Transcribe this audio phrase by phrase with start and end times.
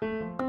[0.00, 0.39] Thank you.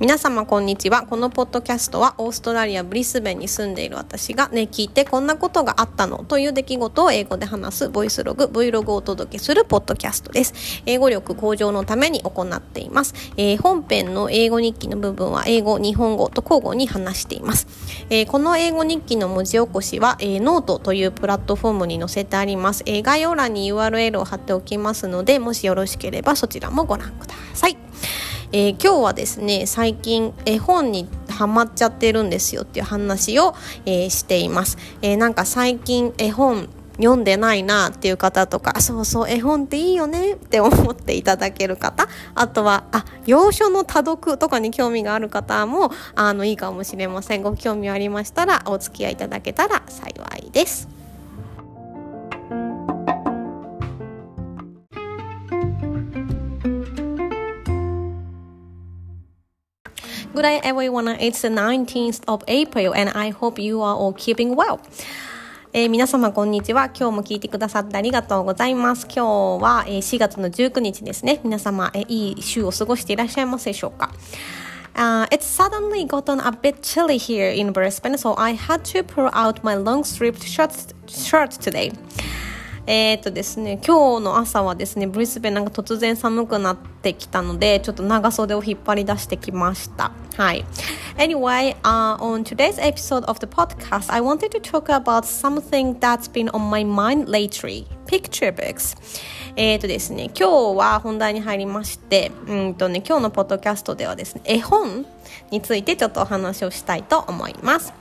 [0.00, 1.02] 皆様こんにちは。
[1.02, 7.88] このポッドキャストはオーストラリアブリスベンに住んでいる私がね聞いてこんなことがあったのという出来事を英語で話す。
[7.88, 10.84] ボイスログ Vlog をお届けするポッドキャストです。
[10.86, 17.66] 英語力向上のために行っています、えー、本編の英語日記の部分は英語日本語と交互に話しています、
[18.08, 27.76] えー、この英語日記の文字起こしは、えー、ノートというプラットフォームに載せてあります、えー、概要欄に URL を貼っておきますのでもしよろしければそちらもご覧ください。
[28.52, 50.97] えー、今日はですね最近絵本にハマっちゃってるんですよっていう話を、えー、しています、えー、なんか最近絵本読んでないなっていう方とかそうそう絵本っていいよねって思っていただける方あとはあ洋書の多読とかに興味がある方もあのいいかもしれませんご興味ありましたらお付き合いいただけたら幸いです。
[60.38, 61.08] Good day, everyone.
[61.18, 64.78] It's the 19th of April, and I hope you are all keeping well.
[65.72, 66.92] えー、皆様こんにちは。
[66.96, 69.04] 今日も聞いてくださってありがとうございます。
[69.06, 71.40] 今日は、えー、4月の19日ですね。
[71.42, 74.12] 皆様、えー、いい週を過ごしていらっしゃいますでしょうか。
[74.94, 79.64] Uh, it's suddenly gotten a bit chilly here in Brisbane, so I had to pull out
[79.64, 80.70] my long sleeved shirt,
[81.08, 81.90] shirt today.
[82.90, 90.10] えー、っとですね、今日の朝はですね、ブリスベンなんか突然寒くなってきたので、ちょっと長袖を引っ張り出してきました。
[90.38, 90.64] はい。
[91.18, 96.48] Anyway, uh, on today's episode of the podcast, I wanted to talk about something that's been
[96.54, 97.86] on my mind lately.
[98.06, 98.96] Picture books.
[99.60, 105.04] えっ、とですね、今日は本題に入りまして、うんとね、今日のポッドキャストではですね、絵本
[105.50, 107.92] についてちょっとお話をしたいと思います。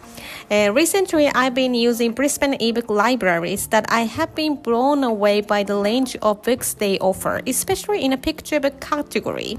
[0.52, 5.66] Uh, recently, I've been using Brisbane ebook libraries that I have been blown away by
[5.66, 9.58] the range of books they offer, especially in a picture book category.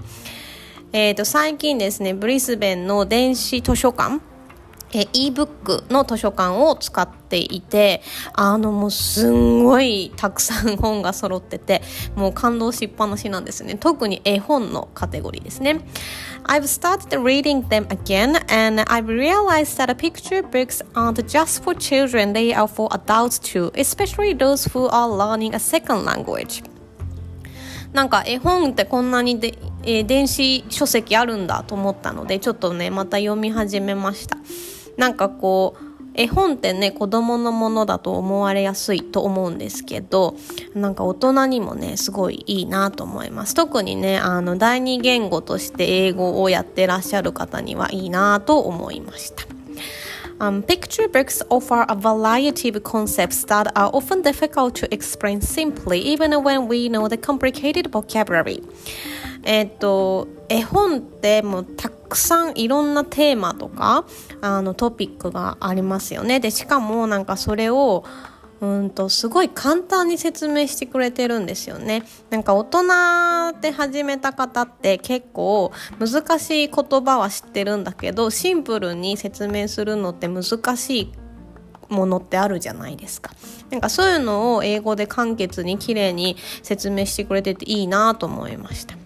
[0.93, 4.21] えっ、と、最近ですね、ブリスベンの電子図書館
[4.93, 11.83] え ebook の図書館を使っていて、あのもうすんごいたくさん本が揃ってて、
[12.17, 13.77] もう感動しっぱなしなんですね。
[13.77, 15.81] 特に絵本のカテゴリーですね。
[16.45, 22.55] I've started reading them again and I've realized that picture books aren't just for children, they
[22.55, 26.65] are for adults too, especially those who are learning a second language.
[27.93, 34.37] なんか絵本ってこんなにで、えー、電子書籍あるんだと思ったのでちょっとねまた読み始めました
[34.99, 40.35] なんかこう絵本ってね子供のものだと思われやすいと思うんですけど
[40.75, 49.47] なんか大人にもねすごいいいなと思います特にねあの第二言語として英語をやってらっしゃる方にはいいなと思いました
[50.41, 55.99] Um, picture books offer a variety of concepts that are often difficult to explain simply,
[55.99, 58.63] even when we know the complicated vocabulary.
[59.43, 64.05] えっと、絵本ってもうたくくさんいろんなテーマとか
[64.41, 66.41] あのトピックがありますよね。
[66.41, 68.05] で、しかもなんかそれを
[68.61, 72.03] うんとすごい簡単に説明してくれてるんですよね。
[72.31, 80.45] なんか大人で始めた方って結構難しい言葉は知ってるんだけどシンプルに説明するのって難
[80.77, 81.13] しい
[81.89, 83.33] ものってあるじゃないですか。
[83.71, 88.97] なんかそういうのを英語で簡潔に綺麗に説明してくれてていいなと思いました。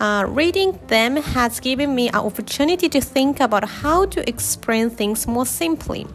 [0.00, 5.28] Uh, reading them has given me an opportunity to think about how to explain things
[5.28, 6.06] more simply.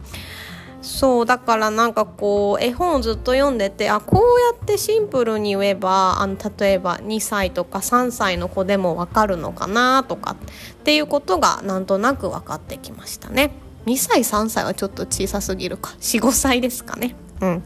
[0.82, 10.36] そうだからなんかこう絵本をずっと読んでてあこうやってシンプルに言えばあの例えば2歳とか3歳の子でもわかるのかなとかっ
[10.84, 13.50] ていうことがなんとなく分かってきましたね。
[13.86, 15.90] 2歳3歳はちょっと小さすぎるか。
[16.00, 17.14] 45歳ですかね。
[17.40, 17.62] うん。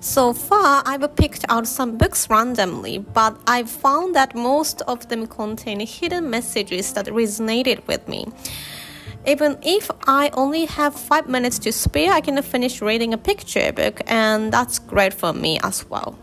[0.00, 5.26] So far, I've picked out some books randomly, but I've found that most of them
[5.26, 8.26] contain hidden messages that resonated with me.
[9.26, 13.72] Even if I only have five minutes to spare, I can finish reading a picture
[13.72, 16.18] book, and that's great for me as well.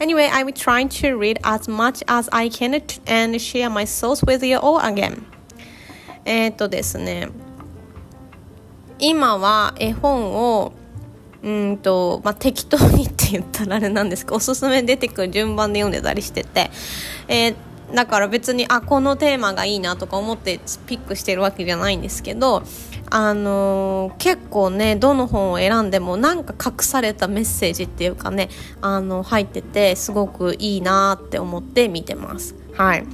[0.00, 4.42] Anyway, I'm trying to read as much as I can and share my thoughts with
[4.42, 5.26] you all again.
[6.24, 7.28] えっとですね、
[8.98, 10.72] 今は絵本を
[11.43, 16.69] うんと、まあ、適当にって言ったらあれなんですけどおすすめ出てくる順番で読んでたりしてて、
[17.27, 17.55] えー、
[17.95, 22.63] だから別にあこのテーマがいいなとか思ってピックしてるわけじゃないんですけど
[23.09, 28.49] あのー、結構ねどの本を選んでもなんか隠されたメッセージっていうかね
[28.79, 32.55] あの入っててすごくいいなって思って見てます。
[32.73, 33.05] はい。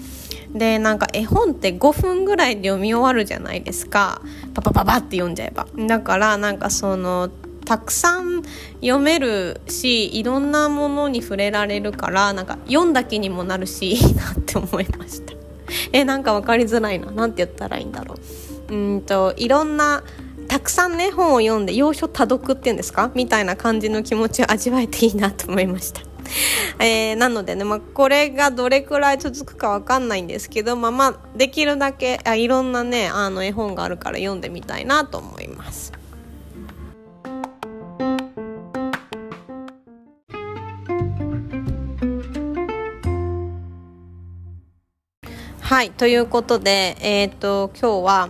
[0.53, 4.21] でなんか絵本って5分ぐらいで読み終わるじゃないですか。
[4.53, 5.67] パパパパって読んじゃえば。
[5.87, 7.29] だからなんかその
[7.67, 8.43] たくさん
[8.75, 15.33] 読めるしいろんなものに触れられるからなんか読んだ気にもなるしいいなって思いました
[15.91, 18.15] えなんか分かりづらいな何て言ったらいいんだろ
[18.69, 20.01] ううんといろんな
[20.47, 23.11] たくさんね本を読んで要所多読っていうんですか？
[23.13, 25.99] みたいな感じの気持ちを味わえていいなと思いました。
[26.79, 35.91] えー、なのでね、まあ、これがどれくらい続くかわかんないんですけど、まあ、まあできるだけあいろんなねあの絵本があるから読んでみたいなと思います。
[45.77, 48.29] はいということで、えーと今日は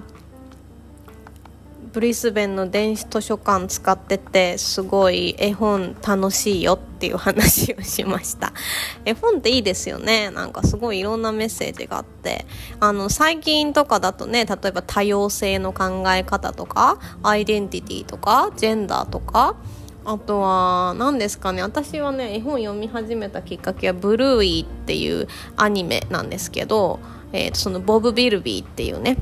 [1.94, 8.52] ブリスベンの電子図書館使っててすごい絵本楽しいよっていう話をしました。
[9.06, 10.30] 絵本っていいですよね。
[10.30, 12.46] なんかすごいいろんなメッセージがあって。
[12.82, 19.56] あの最近とかだとね例えば多様性の考え方とかアイデンティティとかジェンダーとか
[20.04, 21.62] あとは何ですかね。
[21.62, 27.00] 私はね絵本読み始めたきっかけはブルーイっていうアニメなんですけど、
[27.34, 29.18] えー、そのボブ・ビルビーっていうね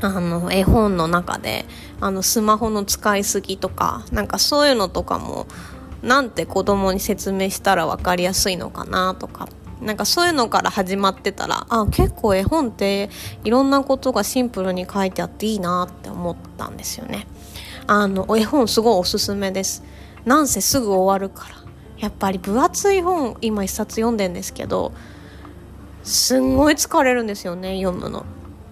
[0.00, 1.64] あの絵本の中で
[2.00, 5.46] あのスマホの使いすぎとかなんかそういうのとかも
[6.02, 9.48] なんて子供に説明したら分かりやすいのかなとか
[9.80, 13.10] なんかそういうのから始まってたらあ結構絵本って
[13.44, 17.26] いろんなことがシンプルに書いてあっていいなって思ったんですよね。
[17.88, 19.82] あの絵本すごいおすすめです。
[20.24, 21.56] なんせすぐ終わるから。
[21.98, 24.92] やっぱり分厚い本今一冊読んでんですけど
[26.02, 28.24] すんごい疲れるんですよね読むの。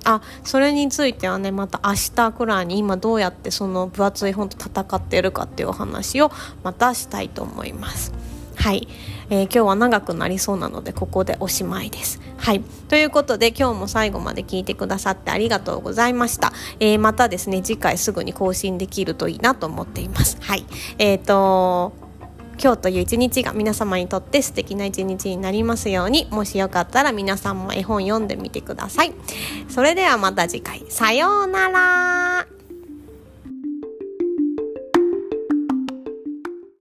[0.05, 6.31] あそれについてはねまた明日くらいに今どうやってその分厚い本と戦ってるかっていうお話を
[6.63, 8.13] またしたいと思います。
[8.57, 8.89] はい、
[9.31, 12.21] えー、今日は長くなりそうなのでここでおしまいです。
[12.37, 12.63] はい。
[12.89, 20.39] ということで今日も最後まで聞いてくださってありがとうございました、えー、またですね次回すぐに更新できるといいなと思っています。
[20.41, 20.65] はい。
[20.99, 22.10] え、ー、と
[22.63, 26.29] 今日という一日が皆様にとって素敵な一日になりますように。
[26.31, 29.13] もしよかったら皆さんも絵本読んでみてください。
[29.69, 30.85] それではまた次回。
[30.91, 32.60] さようなら。